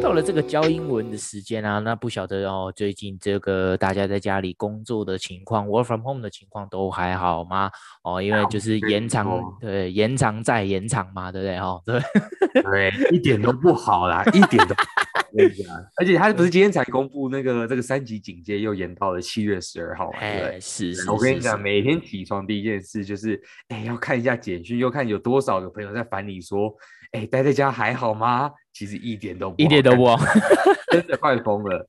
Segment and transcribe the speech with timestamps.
[0.00, 7.70] 到了这个教英文的时间啊，那不晓得哦，最近这个大家在家里工作的情况，work from home 的情况都还好吗？
[8.02, 9.28] 哦，因为就是延长，
[9.60, 11.58] 对，延长再延长嘛，对不对？
[11.58, 12.00] 哦，对，
[12.62, 14.82] 对，一点都不好啦， 一点都不
[15.68, 26.74] 好，而且他不是今天才公布那个这个三级警戒又延到了七月十二号嘛，对，是是，我跟你讲，每天起床第一件事就是，哎，要看一下简讯，又看有多少个朋友在烦你说。
[27.12, 28.52] 哎，待在家还好吗？
[28.72, 30.16] 其实一点都不好，一点都不好，
[30.92, 31.86] 真的快疯了，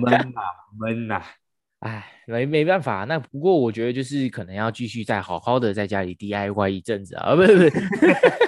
[0.00, 0.40] 闷呐
[0.78, 1.22] 闷呐！
[1.80, 7.70] 哎，没没办法，那不过我觉得就是可能要继续再好好的在家里 DIY 一阵子啊，不是不是，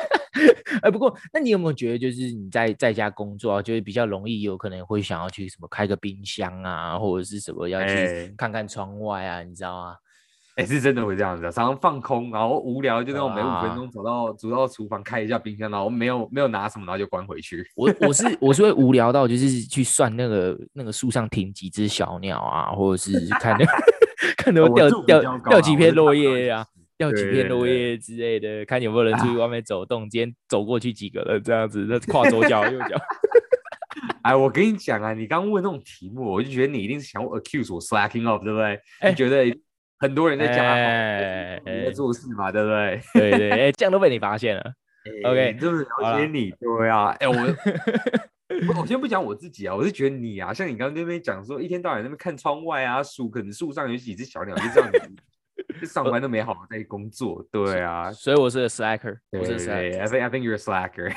[0.82, 9.96] 哎，不过那你有没有觉得就是你在在家工作啊，就是比较容易有可能会想要去什么开个冰箱啊，或者是什么要去看看窗外啊，你知道吗？
[10.60, 17.64] 也、欸、是真的会这样子，常常放空，然后无聊就那种每五分钟走到走到厨房开一下冰箱，然后没有没有拿什么，然后就关回去。
[17.74, 23.64] 我我是 我是会无聊到就是去算那个那个树上停几只小鸟啊，或者是看那
[24.36, 26.66] 看能掉掉掉几片落叶啊，
[26.98, 32.96] 掉几片落叶之类的，看有没有人出去外面走动，今天走过去几个人这样子，那 跨左脚右脚。
[34.22, 38.78] 哎，我跟你讲啊，你刚问那种题目，我就觉得你一定是想我 accuse 我 slacking off，对不对？
[39.08, 39.58] 你觉得？
[40.00, 43.00] 很多人在讲，欸、你在做事嘛，欸、对不对？
[43.14, 44.62] 对对，哎、欸，这样都被你发现了。
[45.04, 47.08] 欸、OK，就是了解你，对啊。
[47.20, 47.36] 哎、欸，我
[48.80, 58.10] 我先不讲我自己啊，我是觉得你啊，像你刚刚那边讲说，一天到晚在那边看窗外啊，树可能树上有几只小鸟，就这样子，上班都没好好在工作，对啊。
[58.10, 61.12] 所以我是个 slacker，我是 slacker，I think I think you're a slacker。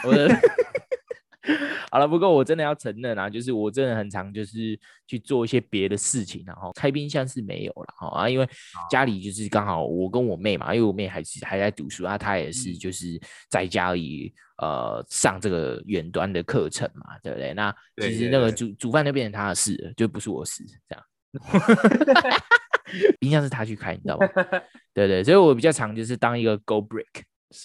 [1.94, 8.50] 好了，不过我真的要承认啊，就是我真的很常就是去做一些别的事情，然后开冰箱是没有了哈啊，因为
[8.90, 17.54] 家里就是刚好我跟我妹嘛，因为我妹还是还在读书啊，她也是就是在家里呃上这个远端的课程嘛，对不对？
[17.54, 21.06] 那其实那个煮煮饭就变成她的事了，就不是我事这样。
[23.20, 24.28] 冰箱是他去开，你知道吗？
[24.96, 27.22] 对对，所以我比较常就是当一个 go break。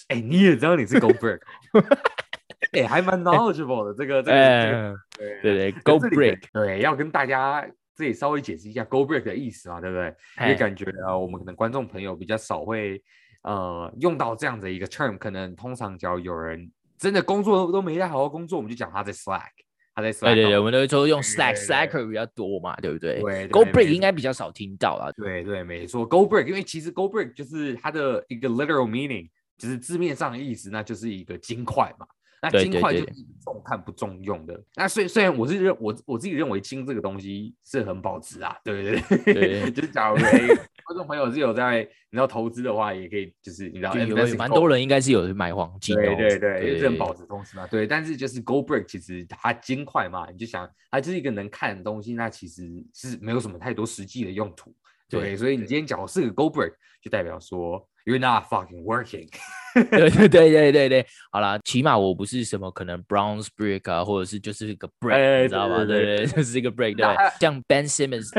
[0.09, 1.39] 哎、欸，你也知道你是 go break。
[2.71, 10.13] 哎、欸，还蛮 knowledgeable 的，这个这个，欸、对对对，Go Break，对，要跟大家这里稍微解释一下 Go Break 的意思嘛，对不对？
[10.41, 13.01] 因为感觉啊，我们可能观众朋友比较少会
[13.43, 19.49] 呃用到这样的一个 term，可能通常只要有人真的工作都没在好好工作，我们就讲他在 slack，
[19.95, 23.19] 他在 slack，对对对，我们都会说用 slack，slacker 比较多嘛，对不对？
[23.21, 32.05] 对，Go Break 应该比较少听到啊，对对，没错，Go Break，因为其实 Go Break 就是它的一个 literal meaning，就是字面上的意思，那就是一个金块嘛。
[32.41, 33.05] 那金块就是
[33.43, 34.61] 重看不重用的。
[34.75, 47.85] 那虽虽然我是认我我自己认为金这个东西是很保值啊，对不对， 对就是假如观众朋友是有在你要投资的话，也可以就是你知道，有蛮多人应该是有买黄金的，对对对，因为这很保值东西嘛，对。
[47.85, 52.63] 但是就是 Go Break 其实它金块嘛，你就想它就是一个能看的东西，那其实
[52.93, 54.73] 是没有什么太多实际的用途，
[55.09, 55.21] 对。
[55.21, 59.29] 对所以你今天讲我是个 Go Break，就代表说 You're not fucking working。
[59.75, 65.85] 对对对对对对，好啦，起码我不是什么可能 bronze break 啊，或者是就是一个 break，、欸、你知道吗？
[65.85, 67.05] 对对，对，对，就是一个 break，对，
[67.39, 68.31] 像 Ben Simmons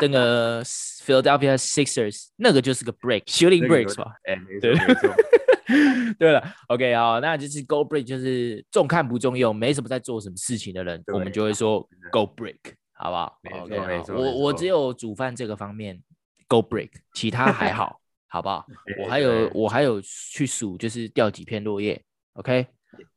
[0.00, 4.12] 那个 Philadelphia Sixers 那个就是个 break，shooting breaks 吧？
[4.24, 5.12] 哎，对，没错。
[6.20, 11.80] 对了，OK 好，那就是 go break，就是重看不重用，没什么在做什么事情的人，我们就会说
[12.12, 12.58] go break，
[12.92, 16.00] 好不好？OK，我我只有煮饭这个方面
[16.46, 18.00] go break，其他还好。
[18.28, 18.66] 好不好？
[19.02, 22.00] 我还有我还有去数，就是掉几片落叶
[22.34, 22.66] ，OK？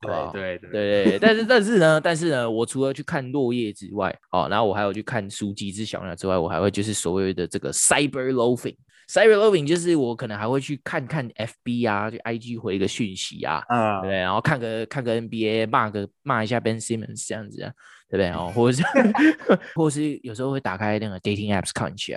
[0.02, 1.20] 对对对对对。
[1.20, 8.76] 但是但是呢，但是呢，我除了去看落叶之外，哦，然后我还有去看书几只小鸟之外，我还会就是所谓的这个 cyber loafing。
[9.08, 17.72] cyber loafing 就是我可能还会去看看 FB 啊，就 IG 回一个讯息啊，嗯、对，然后看个看个 NBA，骂个骂一下 Ben Simmons 这样子啊，
[18.08, 18.30] 对不对？
[18.30, 18.84] 哦，或者是
[19.74, 22.16] 或者是有时候会打开那个 dating apps 看一下。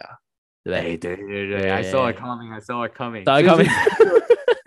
[0.65, 3.69] 对对对对，I saw it coming, I saw it coming, saw it coming.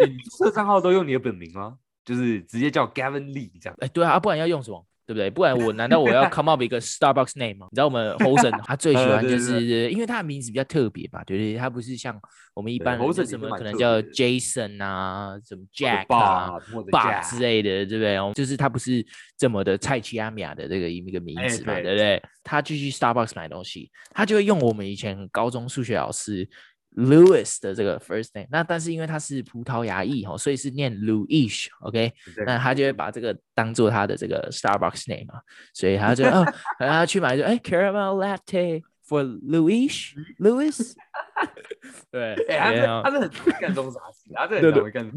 [0.06, 1.77] 你这账号都用你的本名吗？
[2.03, 3.77] 就是直接叫 Gavin Lee 这样。
[3.80, 4.86] 哎，对啊，不然要用什么？
[5.05, 5.29] 对不对？
[5.29, 7.67] 不然我难道我要 come up 一个 Starbucks name 吗？
[7.71, 11.55] 你知道我们 Hosen 他最喜欢就是，因为他的名字比较特别吧，对不对？
[11.55, 12.19] 他不是像
[12.53, 16.59] 我们一般人什么可能叫 Jason 啊，什么 Jack 啊
[16.91, 18.33] ，Bob 之类的，对不对？
[18.33, 19.05] 就是他不是
[19.37, 22.23] 这么的菜奇阿米亚的这个一个名字嘛，对不对？
[22.43, 26.47] 他就去 Starbucks 买东西，他就会用我们以前高中数学老师。
[26.95, 32.44] Louis 的这个 first name，那但是因为他是葡萄牙裔哦，所以是念 Louis，OK，、okay?
[32.45, 35.42] 那他就会把这个当做他的这个 Starbucks name 嘛，
[35.74, 36.45] 所以他就 哦，
[36.80, 40.94] 然后他去买就哎 caramel latte for Louis，Louis，
[42.12, 45.12] 对，哎，他他是很干这种傻事，他是很会干。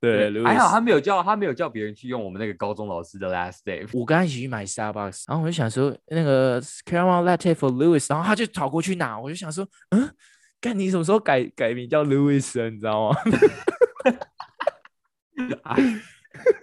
[0.00, 3.88] 对，还好他没有叫他没有叫别人去用我们那个高中老师的 last name。
[3.92, 10.10] 我跟他一起去买 Starbucks，然后我就想说那个 caramel latte for Louis，然后他就跑过去拿，我就想说，嗯，
[10.62, 12.70] 干你什么时候改改名叫 Louis 了？
[12.70, 13.16] 你知道吗？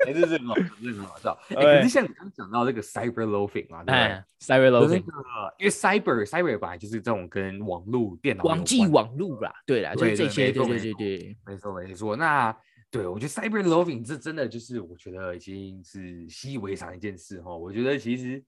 [0.07, 1.38] 哎，这是很好，这是很好笑。
[1.50, 5.04] 哎，可是像你刚刚讲到这个 cyber loafing 嘛，对不对？cyber loafing，
[5.57, 12.16] 因为 cyber cyber 本来就是这种跟网络电脑网际网络啦，对啦，就这些，对对对对，没错没错。
[12.16, 12.56] 那
[12.90, 17.56] 对我觉得 cyber loafing 这真的就是我觉得已经是习以为常一件事哈。
[17.56, 18.42] 我觉得其实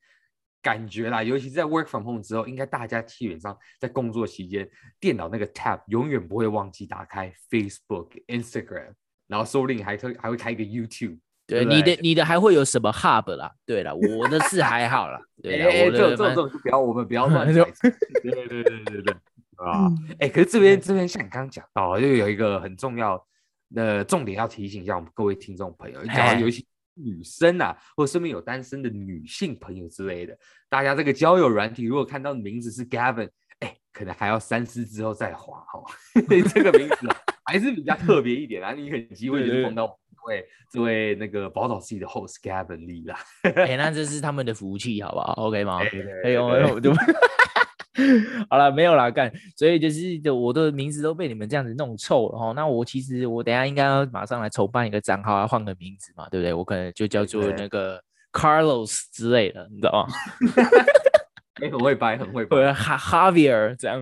[0.62, 4.70] 感觉啦，尤其是在 work from home 之后，应该大家基本上在工作期间，
[5.00, 8.94] 电脑那个 tab 永远不会忘记打开 Facebook、Instagram。
[9.28, 11.18] 然后说不定还特还会开一个 YouTube，
[11.48, 13.50] 对，对你的你的还会有什么 Hub 啦？
[13.66, 15.22] 对了，我的是还好啦。
[15.42, 17.64] 对，哎，这种这种这不要我们不要乱说。
[18.22, 19.16] 对对对对对，
[19.56, 23.26] 啊，哎，可是这边这边像你刚刚讲到，又有一个很重要
[23.74, 26.62] 的重点要提醒一下我们各位听众朋友，假如有一些
[27.04, 30.38] 女生啊，或者身边有单身的女性朋友之类的，
[30.70, 35.84] 大家这个交友软体如果看到名字是 Gavin，哎，可能还要三思之后再滑哈，
[36.54, 37.08] 这个名字。
[37.44, 43.20] 还是比较特别一点啊，你很机会就是碰到这位这位那个宝岛系的 host Gavin Lee 啦，
[43.56, 45.80] 哎，那这是他们的福气，好不好？OK 吗？
[46.24, 46.94] 哎呦哎呦，就
[48.50, 52.54] 好了，没有啦，干，所以就是我的名字都被你们这样子弄臭了哈。
[52.54, 56.54] 那我其实我等下应该要马上来筹办一个账号，要换个名字嘛，对不对？
[56.54, 58.02] 我可能就叫做那个
[58.32, 60.14] Carlos 之类的，你知道吗？
[61.62, 64.02] 哎，很会掰，很会掰，哈 Javier 这样，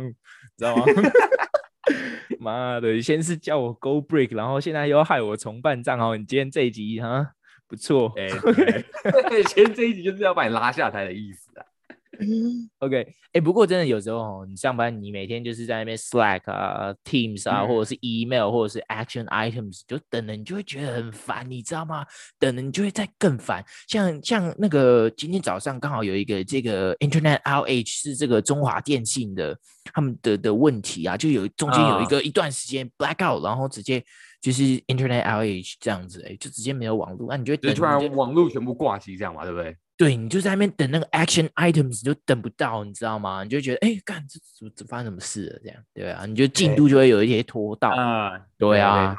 [0.57, 0.85] 知道吗？
[2.39, 6.15] 妈的，先是叫我 Go Break，然后现在又害我重办账号。
[6.15, 7.31] 你今天这一集哈
[7.67, 11.48] 不错，哎、欸，今天这一集就是要把你拉下台的意思啊。
[12.79, 22.05] OK，哎、欸，不过真的有时候你上班，你每天就是在那边 Slack 啊、Teams 啊，嗯、或者是 Email，或者是 Action Items，就等人，你就会觉得很烦，你知道吗？
[22.37, 23.63] 等人，你就会再更烦。
[23.87, 29.57] 像像那个今天早上刚好有一个这个 Internet outage 是这个中华电信的
[29.93, 34.03] 他们的的问题啊，就有中间有一个一段时间 Blackout，然后直接
[34.41, 39.75] 就是 Internet outage 这样子，哎，就直接没有网络，那你就会等就突然网络全部挂机这样嘛，对不对？
[39.99, 43.43] 对，你就在那边等那个 action items，你就等不到，你知道吗？
[43.43, 45.59] 你就觉得，哎，干这怎这发生什么事了？
[45.61, 47.89] 这样，对啊，你就进度就会有一些拖到。
[47.89, 49.13] 啊、嗯，对啊。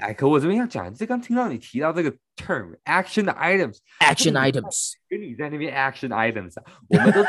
[0.00, 6.54] 哎，可我这边要讲，这刚听到你提到这个 term action items，action items，跟你在那边 action items，
[6.88, 7.24] 我们都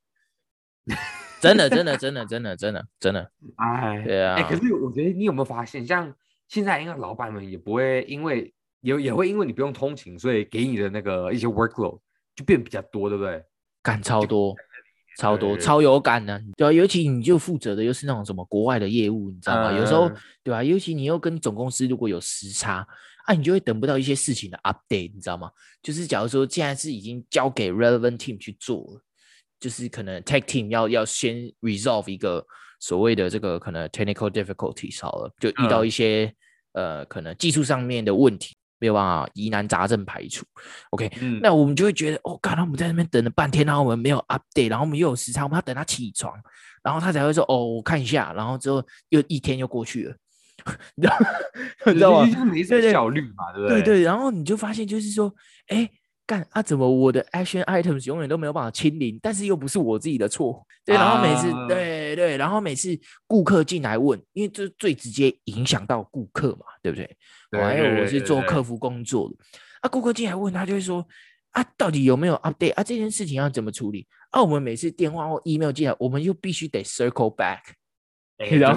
[1.40, 3.30] 真的，真的，真的，真的，真的，真的。
[3.56, 4.34] 哎，对啊。
[4.34, 6.14] 哎、欸，可是我觉得你有没有发现，像
[6.48, 8.52] 现在应该老板们也不会因为。
[8.80, 11.98] 也也会因为你不用通勤，所以给你的那个一些 workload
[12.36, 13.44] 就变比较多，对不对？
[13.82, 14.54] 干超多，
[15.18, 19.76] 超多，超有感的，对啊，尤其你就负责的又是那种什么国外的业务，你知道吗？
[19.76, 20.08] 有时候，
[20.44, 20.62] 对吧？
[20.62, 22.86] 尤其你又跟总公司如果有时差，
[23.26, 25.50] 啊，你就会等不到一些事情的 update，你知道吗？
[25.82, 29.02] 就是假如说现在是已经交给 relevant team 去做了，
[29.58, 32.46] 就是可能 tech team 要要先 resolve 一个
[32.78, 36.32] 所谓的这个可能 technical difficulties 好了，就遇到一些
[36.74, 38.54] 呃可能技术上面的问题。
[38.78, 40.44] 没有办法疑难杂症排除
[40.90, 46.32] ，OK，、嗯、那我们就会觉得，哦，刚才我们在那边等了半天，然后我们没有 update，然后我们又有时差，我们要等他起床，
[46.82, 50.16] 然后他才会说，哦，我看一下，然后之后又一天又过去了，
[50.96, 51.26] 你知道吗？
[51.92, 52.26] 知道吗？
[52.26, 53.82] 就是没什么效率嘛，对不对？
[53.82, 55.32] 对对，然后你就发现就是说，
[55.68, 55.90] 哎。
[56.28, 59.18] 干啊，怎么我的 action items 永远都没有办法清零？
[59.22, 60.94] 但是又不是我自己的错，对。
[60.94, 62.90] 然后每次，对对，然后每次
[63.26, 67.16] 顾客进来问，因为这最直接影响到顾客嘛，对不对？
[67.52, 69.36] 我还有我是做客服工作的，
[69.80, 71.02] 啊，顾客进来问，他就会说
[71.52, 72.84] 啊，到底有没有 update 啊？
[72.84, 74.06] 这件事情要怎么处理？
[74.28, 77.60] 啊，我们每次电话或 email 进来，我们又必须得 circle back。
[78.36, 78.70] 哎，对对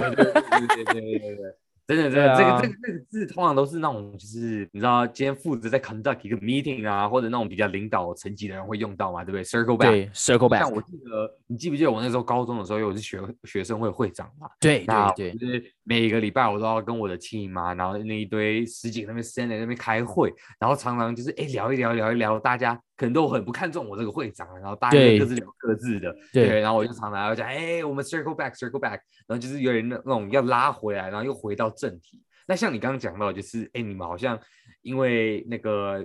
[0.86, 1.61] 对对对。
[1.96, 10.60] 真的，真的，这个这个这个字通常都是那种，就是你知道，今天负责在 conduct 一个 meeting 啊，或者那种比较领导层级的人会用到嘛，对不对？Circle back，对，circle back。
[10.60, 14.50] 像我记得，你记不记得我那时候高中的时候，因为我是学学生会会长嘛？
[14.60, 32.24] 对对对，就是每个礼拜我都要跟我的亲妈，然后那一堆十几个那边 stand 在那边开会，然后常常就是哎聊一聊聊一聊，大家可能都很不看重我这个会长，然后大家各自聊各自的，对，对，然后我就常常要讲，哎，我们 circle back，circle back，然后就是有点那那种要拉回来，然后又回到正题。
[32.48, 34.40] 那像你刚刚讲到，就是哎，你们好像
[34.84, 36.00] 因为那个，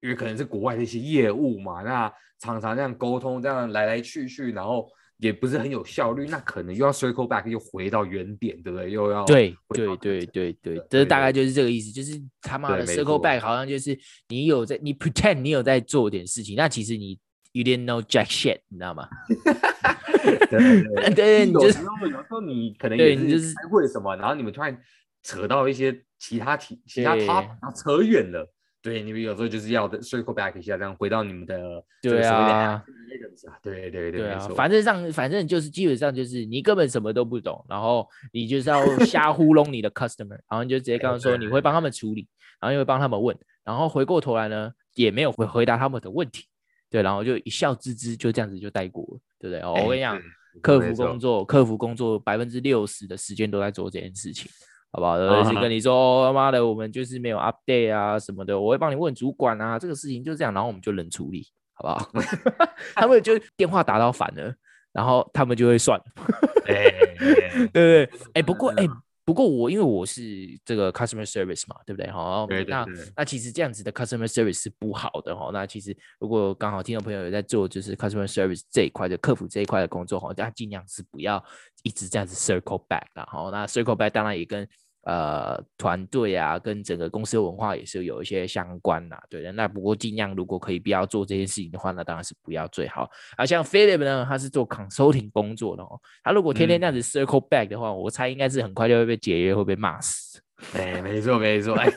[0.00, 4.88] 因为可能是国外的一些业务嘛，那常常这样沟通，这样来来去去，然后
[5.22, 8.90] 也不是很有效率，那可能又要 circle back，又回到原点，对不对？
[8.90, 13.98] 又要对对对对对，这大概就是这个意思，就是他妈的 circle back，好像就是
[14.28, 17.18] 你有在，你 pretend 你有在做点事情，那其实你
[17.52, 19.08] you didn't know jack shit，你知道吗？
[20.50, 24.76] 对对 对，你就是有时候你可能也是开会什么，然后你们突然。
[25.24, 28.52] 扯到一些其他题、其他 top，然后扯远了。
[28.82, 32.82] 对，你们有时候就是要的 circle back 一下，这样回到你们的对啊，
[33.62, 42.26] 对对对，对啊，反正上反正就是基本上就是你根本什么都不懂，然后你就是要瞎糊弄你的 customer，然后你就直接跟他说你会帮他们处理，
[42.60, 46.46] 然后又会帮他们问，然后回过头来呢也没有回回答他们的问题，
[46.90, 49.60] 对，然后就一笑置之，就这样子就带过了，对不对？
[49.60, 50.20] 哦，我跟你讲，
[50.60, 54.50] 客服工作，客服工作百分之六十的时间都在做这件事情。
[54.92, 55.12] 好不好？
[55.18, 56.52] 而且跟你说，他妈、uh.
[56.52, 62.10] 的，我们就是没有 update 啊什么的，我会帮你问主管啊，这个事情就这样，然后我们就冷处理，好不好？
[62.94, 64.54] 他们就电话打到反了，
[64.92, 66.00] 然后他们就会算，
[66.66, 66.94] 对
[67.72, 68.86] 对对，哎，不过哎。
[69.24, 70.20] 不过我因为我是
[70.64, 72.10] 这个 customer service 嘛，对不对？
[72.10, 72.84] 好，那
[73.16, 75.50] 那其实这样子的 customer service 是不好的哈。
[75.52, 81.42] 那其实如果刚好听众朋友有在做就是 customer service 这一块的客服这一块的工作哈，大家尽量是不要
[81.84, 83.24] 一直这样子 circle back 啊。
[83.30, 84.68] 好，那 circle back 当然也跟。
[85.04, 89.50] 呃，团队啊，跟整个公司的文化也是有一些相关呐，对的。
[89.50, 93.10] 那不过尽量如果可以不要做这件事情的话，那当然是不要最好。
[93.36, 100.40] 啊，像 Philip 呢，他是做 consulting 工作的哦，他如果天天这样子 circle back 的话，嗯、我猜应该是很快就会被解约，会被骂死。
[100.74, 101.90] 哎，没错没错，哎，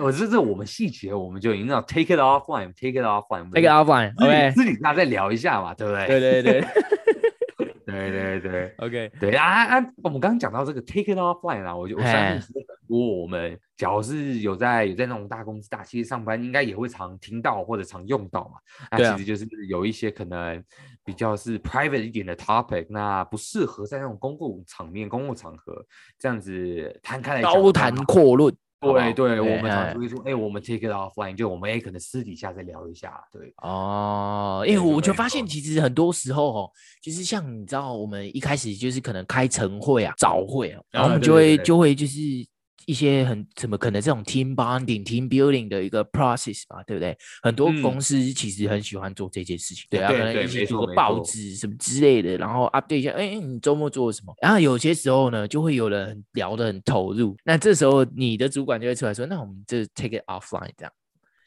[0.00, 6.06] 我这这我们细节我们就已经知道 take it offline，take it offline，take it offline，OK，自己大家再聊一下嘛，对不对？
[6.06, 6.64] 对对对。
[7.88, 12.54] 对对对，OK，对啊啊，我们刚刚讲到这个 take it offline 啊，我就我相信
[12.86, 18.58] 我们，假如是有在有在那种大公司大企业上班，应该也会常听到或者常用到嘛。
[18.90, 20.62] 那其实就是有一些可能
[21.04, 25.84] 比较是 private 一点的 topic，那不适合在那种公共场面、公共场合
[26.18, 28.54] 这样子摊开来高谈阔论。
[28.80, 33.52] 对对，我们常常会说，哎，我们 take it offline，就我们哎，可能私底下再聊一下，对。
[33.58, 36.70] 哦，因为我就发现，其实很多时候哦，
[37.02, 42.18] 就是像你知道，我们一开始就是可能开晨会啊、早会啊，然后我们就会就会就是。
[42.88, 47.14] 一些很怎么可能这种 team bonding、team building 的一个 process 嘛，对不对？
[47.42, 54.34] 很多公司其实很喜欢做这件事情，嗯、对啊，可能一起做个报纸什么之类的，然后 update 一下，哎，你周末做了什么？
[54.40, 60.92] 然后有些时候呢，就会有人聊得很投入，那这时候你的主管就会出来说，那我们就 take it offline 这样，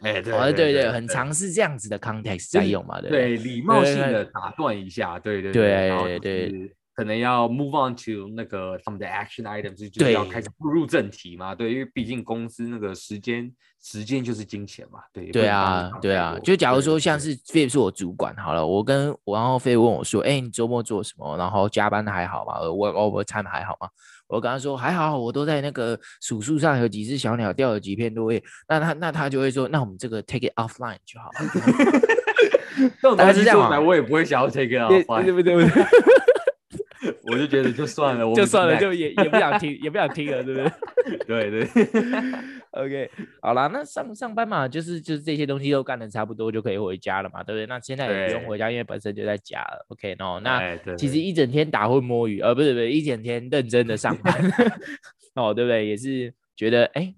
[0.02, 3.36] 哎，对对对对，对，很尝试这样子的 context 在用嘛，对不对？
[3.36, 6.76] 对，礼貌性的打断一下，对对对对对。
[7.02, 11.56] 可能要 move on to 那个他们的 action items，就是要开始步入正题嘛。
[11.56, 15.00] 对，因为毕竟公司那个时间，时间就是金钱嘛。
[15.12, 16.38] 对，对啊，对啊。
[16.44, 21.36] 就假如说像是 Philip 是我主管，好了，我跟我然后 Philip 问我说：“哎、欸，你周末做什么？
[21.38, 22.62] 然后加班的还好吗？
[22.70, 23.90] 我 overtime 还好吗？”
[24.30, 31.50] 我跟他说：“还好，我都在那个数数上有几只小鸟，掉了几片落叶。”那他那他就会说：“那我们这个 take it offline 就好了。”
[33.18, 35.56] 但是这样，我也不会想要 take it offline，对不对？
[37.32, 40.72] 我就觉得就算了，就算了，就也也不想听，也不想听了，对不对？
[41.50, 41.68] 对对，
[42.72, 43.10] OK，
[43.42, 47.66] 好啦，那上上班嘛，就是就是这些东西都干的差不多，就可以回家了嘛，对不对？
[47.66, 54.34] 那现在也不用回家，因为本身就在家了，OK，喏，那其实一整天打混摸鱼，呃，不是不是，一整天认真的上班，
[55.36, 55.88] 哦，对不对？
[55.88, 57.14] 也是觉得哎。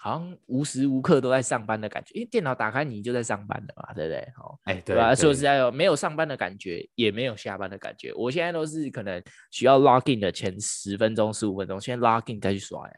[0.00, 4.28] 好像无时无刻都在上班的感觉，因为电脑打开你就在上班的嘛，对不对？
[4.36, 5.12] 好，哎，对吧？
[5.12, 8.12] 说实在的，没有上班的感觉，也没有下班的感觉。
[8.14, 12.92] 我现在都是可能需要 log in 的前十分钟、十五分钟，先 log in 再去刷牙，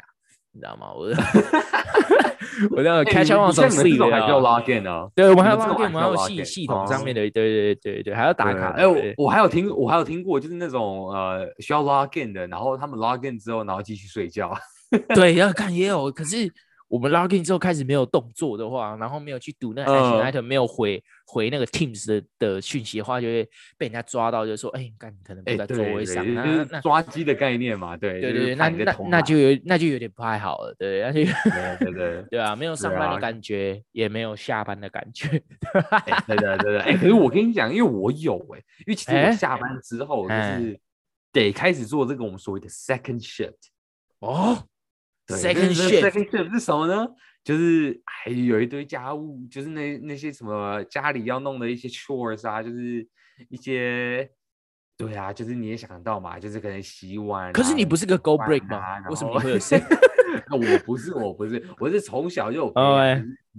[0.52, 0.92] 你知道吗？
[0.92, 1.09] 我
[2.76, 5.11] 我那个 catch up on some sleep 还要 log in 哦。
[5.14, 8.73] 对，我们还要 log in，我们还有系系统上面的，对对对对，还要打卡。
[8.73, 8.85] 哎，
[9.16, 14.52] 我还有听，我还有听过，就是那种呃需要 log in 的，然后他们 log in 之后，然后继续睡觉。
[15.14, 16.52] 对，要看也有，可是。
[16.90, 31.23] 我们 login 之后开始没有动作的话，然后没有去读那个 action item，没有回回那个 Teams 的的讯息的话，就会被人家抓到，就说，哎，干，你可能不在座位上，那那抓鸡的概念嘛，对对对，那那那就有那就有点不太好了，对，那就
[31.78, 40.78] 对对对啊，没有上班的感觉，也没有下班的感觉，对对对对，哎，可是我跟你讲，因为我有哎，因为其实我下班之后就是。
[41.32, 43.54] 得开始做这个我们所谓的 second shift
[44.18, 44.66] 哦，对
[45.37, 47.07] ，second shift 是什么呢？
[47.43, 53.07] 就是还有一堆家务，就是那那些什么家里要弄的一些 chores 啊，就是
[53.49, 54.31] 一些，
[54.97, 57.53] 对啊，就是你也想得到嘛，就是可能洗碗、啊。
[57.53, 58.77] 可是你不是个 go break 吗？
[58.77, 59.99] 啊、为什么你会有 second？
[60.53, 62.73] 我不是，我不是，我是从小就有，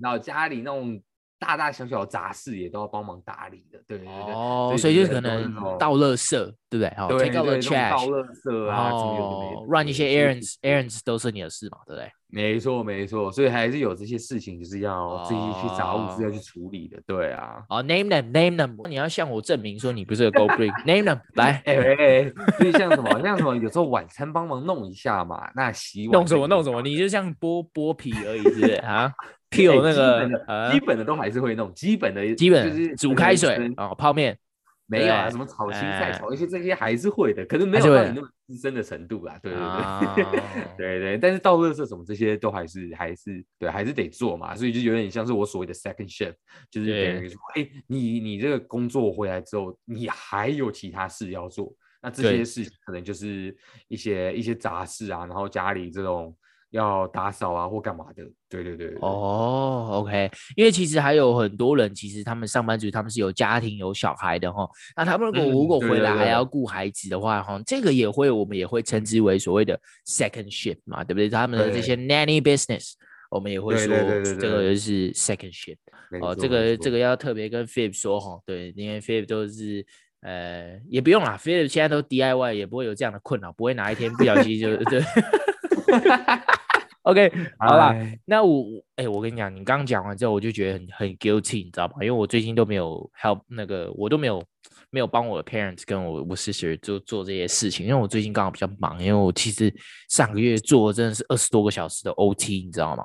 [0.01, 1.01] 然后家里那种。
[1.41, 6.38] 大大小小的杂事也都要帮忙打理的，对对对，哦，所以就是可能倒垃圾，
[6.69, 6.93] 对不对？
[6.95, 12.12] 好，take out the trash，倒垃圾啊，哦，run 一些 errands，errands 都是你的事嘛，对不对？
[12.33, 17.63] 没错没错，所以还是有这些事情，就是要自己去杂物是要去处理的，对啊。
[17.69, 29.12] 哦，name them，name them，你要向我证明说你不是个 go break，name them，来，哎哎，所以像什么，像什么，有时候晚餐帮忙弄一下嘛，那洗碗弄什么弄什么，你就像剥剥皮而已，是不是啊
[29.51, 34.38] ？Peel 那个基本的都还是会弄，基本的基本就是煮开水哦，泡面
[34.88, 39.38] 没有啊，什么炒青菜、炒一些这些还是会的，可是没有到你那么资深的程度啦。
[39.43, 39.62] 对对
[40.15, 40.36] 对，
[40.77, 46.36] 对 对，但是到垃圾什么这些都还是还是对，还是得做嘛，所以就有点像是我所谓的 second shift，
[46.70, 53.55] 就是等于说，哎，你你这个工作回来之后，你还有其他事要做，那这些事情可能就是
[53.89, 56.34] 一些一些杂事啊，然后家里这种。
[56.72, 58.24] 要打扫啊，或干嘛的？
[58.50, 58.98] 对对对，对。
[59.01, 64.70] 哦、oh，OK，因为其实还有很多人，其实他们上班族，他们是有家庭、有小孩的哈。
[64.96, 71.30] 那他们如果如果回来还要顾孩子的话，哈、嗯，这个也会我们也会称之为所谓的 second shift 嘛，对不对？
[71.30, 72.94] 他们的这些 nanny business，
[73.30, 73.88] 我们也会说
[74.24, 75.78] 这个就是 second shift。
[76.22, 79.86] 哦，这个这个要特别跟 Philip 说哈，对，因为 Philip 都是
[80.22, 85.01] 呃，也不用啦，Philip 现在都 DIY，也不会有这样的困扰，不会哪一天不小心就 对。
[87.12, 91.96] OK，好啦，那我哎、欸，我跟你讲，你刚刚讲完之后，我就觉得很很 guilty，你知道吗？
[92.00, 94.42] 因为我最近都没有 help 那个，我都没有
[94.90, 99.74] 没有帮我的 parents 跟我我 sister 做做这些事情，因为我最近刚好比较忙，因为我其实
[100.07, 103.03] 上个月做真的是二十多个小时的 OT，你知道吗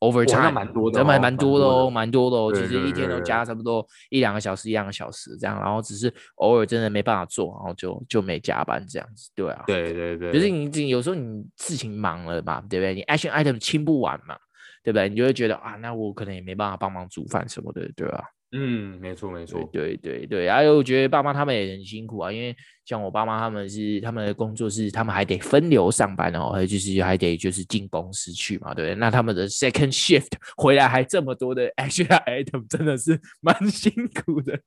[0.00, 2.52] ？Overtime 蛮多的，真蛮蛮多的哦，蛮多的哦。
[2.52, 9.62] 其实一天都加差不多一两个小时，一两个小时这样，然后只是偶尔真的没办法做，然后就就没加班这样子，对啊。
[9.66, 12.94] 对对对，就是你你有时候你事情忙了嘛，对不对？
[12.94, 14.36] 你 action item 清不完嘛，
[14.82, 15.08] 对不对？
[15.08, 18.24] 你就会觉得啊，那我可能也没办法帮忙煮饭什么的，对吧？
[18.52, 28.94] 嗯，没错没错，对对对，还有我觉得爸妈他们也很辛苦啊，因为像我爸妈他们是他们的工作是他们还得分流上班哦，还有就是还得就是进公司去嘛，对不对？
[28.96, 33.92] 那他们的 second shift 回来还这么多的 action item，真的是 蛮辛
[34.24, 34.58] 苦的。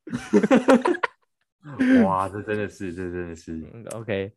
[2.06, 3.62] 哇，这真的是，这真的是。
[3.96, 4.32] OK，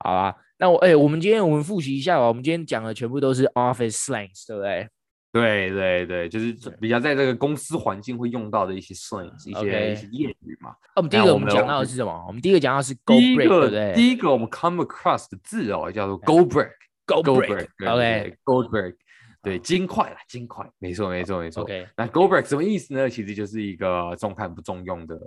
[0.00, 4.88] 好啊，那我哎、欸，我们今天我们复习一下吧，我们今天讲的全部都是 office slangs，对不对？
[5.30, 10.74] 对对对，就是比较在这个公司环境会用到的一些 slangs，一些一些谚语嘛。
[10.96, 12.24] 我们第一个我们讲到的是什么？
[12.26, 13.92] 我们第一个讲到是 go break，对不对？
[13.94, 18.94] 第一个我们 come across 的字哦，叫做 go break，go break，OK，go break，
[19.42, 21.62] 对，金块啦，金块，没错没错没错。
[21.62, 23.10] OK，那 go break 什么意思呢？
[23.10, 25.20] 其实就是一个重看不重用的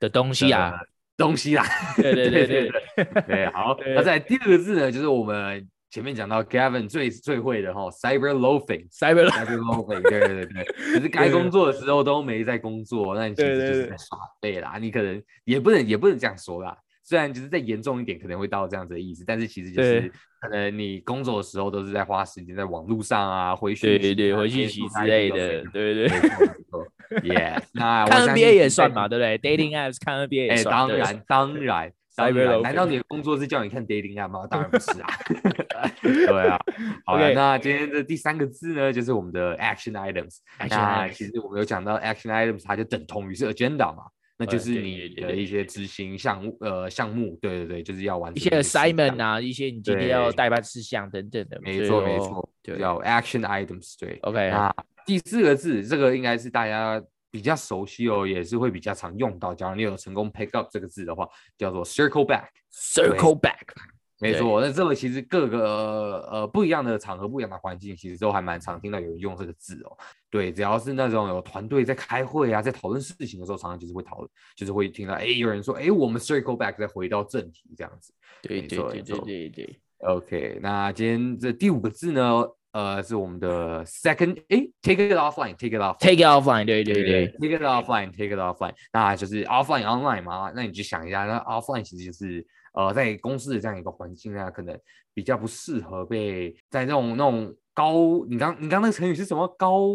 [0.00, 0.72] 的东西啊，
[1.14, 1.62] 东西啦。
[1.96, 2.70] 对对 对对
[3.26, 3.76] 对，好。
[3.94, 5.68] 那在第二个字呢，就是我们。
[5.96, 14.76] 前面讲到 Gavin 最最会的哈，cyber loafing，cyber cyber loafing，对对对对， 可是该工作的时候都没在工作，那你其实就是在耍废啦。
[14.78, 26.10] 你可能也不能也不能这样说啦，虽然就是再严重一点可能会到这样子的意思，但是其实就是可能你工作的时候都是在花时间在网络上啊，回讯息，对对，回讯息之类的，对对对，
[27.32, 31.90] Yeah，那看 NBA 也算嘛，对不对？Dating apps 看 NBA 也算，当然当然。
[32.62, 34.46] 难道你的工作是叫你看 dating app 吗？
[34.46, 35.08] 当然不是啊。
[36.02, 36.58] 对啊。
[37.04, 40.38] 好了，那今天的第三个字呢，就是我们的 action items。
[40.68, 44.04] 那其实我们有讲到 action items，它就等同于是 agenda 嘛，
[44.38, 47.38] 那就是你的一些执行项目，呃，项目。
[47.40, 51.60] 对对对，就是要完成一些 assignment 啊，一些你今天要代办事项等等的。
[51.62, 53.94] 没错没错，叫 action items。
[53.98, 54.50] 对，OK。
[54.50, 54.74] 那
[55.04, 57.02] 第四个字，这个应该是大家。
[57.36, 59.54] 比较熟悉哦，也是会比较常用到。
[59.54, 62.46] 假如你有成功 pick up 这个字的话，叫做 circle back。
[62.72, 63.66] circle back，
[64.18, 64.60] 没错。
[64.62, 69.96] 那这个其实各个呃不一样的场合、不一样的环境，其实都还蛮常听到有人用这个字哦。
[70.30, 78.14] 对，只要是那种有团队在开会啊，在讨论事情的时候，常常就是会讨论，就是会听到哎有人说哎我们 circle back 再回到正题这样子。
[78.42, 79.80] 对对对对对对。
[79.98, 82.46] OK，那今天这第五个字呢？
[82.76, 91.80] 呃，是我们的 second，哎，take it offline，take it off，take it offline，对对对，take it offline，take it offline，那就是 offline online 嘛，那你就想一下，那 offline
[91.80, 94.78] 其实就是呃，在公司的这样一个环境啊，可能
[95.14, 99.88] 比较不适合被在那种那种高，你刚你刚那个成语是什么高？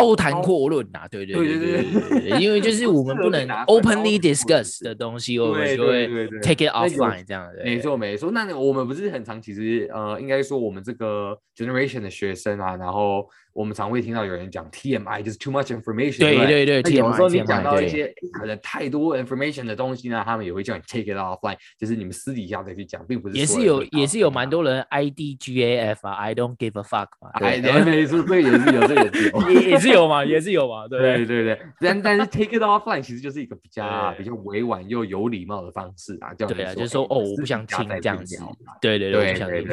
[0.00, 6.06] 高谈阔论呐，对对对对对对，因为就是我们不能 openly discuss 的东西，我们就会
[6.42, 7.64] take it offline 这样的。
[7.64, 13.28] 没错没错，那我们不是很常，其实呃，应该说我们这个 generation 的学生啊，然后。
[13.54, 16.36] 我们常会听到有人讲 TMI 就是 too much information，对
[16.66, 31.26] 对对，有时候你讲到一些可能太多 information 的东西呢，他们也会叫你 take it offline，就是你们私底下再去讲，并不是也是有也是有蛮多人 IDGAF 啊，I don't give a fuck 嘛，哎，没错，这也是有这个也 也是有嘛，也是有嘛，对对？
[31.26, 38.36] 对对，但但是 take it offline 其实就是一个比较比较委婉又有礼貌的方式啊，叫对啊，就是说哦，我不想听这样子，
[38.82, 39.64] 对对对，我不想听，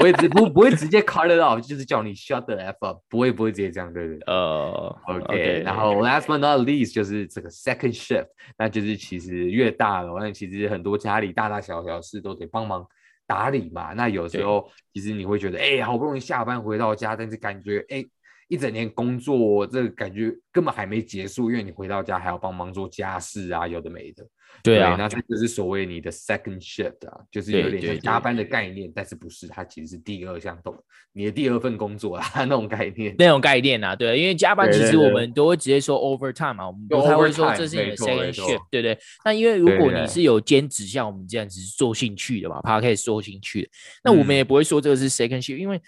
[0.00, 2.98] 我也直不不会直接 cut it off，就是叫你 shut the f up。
[3.08, 4.18] 不会不会直接这样，对不对？
[4.26, 8.26] 呃、uh,，OK，然后 last but not least 就是这个 second shift，
[8.58, 12.86] 那就是其实越大了，那其实很多家里大大小小事都得帮忙
[13.26, 13.92] 打理嘛。
[13.92, 18.04] 那有时候其实你会觉得，哎，好不容易下班回到家，但是感觉，哎。
[18.48, 24.24] 一整天工作，这个感觉根本还没结束，因为你回到家还要帮忙做家事啊，有的没的。
[24.62, 30.76] 对啊，那这就是所谓你的 second shift 啊，就是有点像加班的概念，但是不是，它其实是第二项动，
[31.12, 33.14] 你的第二份工作啊，那种概念。
[33.18, 38.98] 那种概念啊，对，因为加班其实我们都会直接说 overtime 嘛，我们不太会说这是你的 second shift，对不对？
[39.24, 43.68] 那因为如果你是有兼职，像我们这样子做兴趣的嘛，他可以做兴趣的，
[44.04, 45.80] 那我们也不会说这个是 second shift，因为。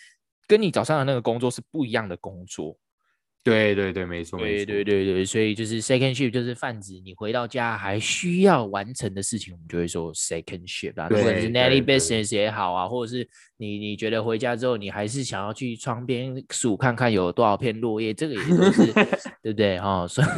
[0.50, 2.74] 跟你早上的那个工作是不一样的工作，
[3.44, 18.92] 对对对，没错，对对对对，所以就是 second shift 就是泛指你回到家还需要完成的事情，我们就会说 second shift 啊，不管是 nanny business 也好啊，或者是你你觉得回家之后你还是想要去窗边数看看有多少片落叶，这个也都是
[19.42, 20.06] 对不对哈？
[20.06, 20.28] 算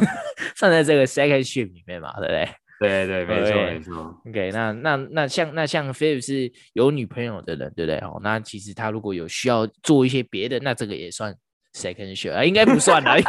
[0.55, 2.47] 算在这个 second shift 里面嘛，对不对？
[2.81, 4.21] 对对，没错没错。
[4.27, 7.97] OK，那那那像那像 Philip 是有女朋友的人，对不对？
[7.99, 11.35] 哦，那其实他如果有需要做一些别的，那这个也算
[11.73, 13.17] second shift 啊，应该不算啦。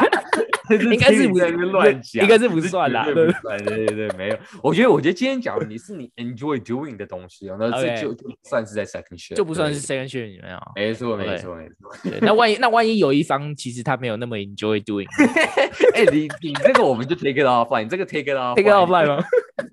[0.70, 2.22] 应该是不是乱讲？
[2.22, 3.04] 应该是不算啦。
[3.04, 4.38] 对对对对，没有。
[4.62, 10.62] 我觉得我觉得今天讲你是你 enjoy doing 的东西，那这就就算是在 second shift，就不算是 second shift 里面啊。
[10.74, 12.18] 没错没错没错。
[12.22, 15.06] 那万一那万一有一方其实他没有那么 enjoy doing，
[15.94, 19.22] 哎，你你这个我们就 take it offline，你这个 take it off，take it offline 吗？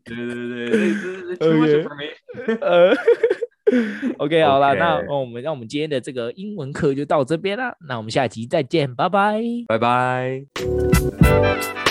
[0.03, 2.55] 对对对对对对。
[2.59, 2.93] 呃。
[4.17, 7.75] OK，好了，那我们让我们今天的这个英文课就到这边了。
[7.87, 11.88] 那我们下集再见，拜拜，拜拜。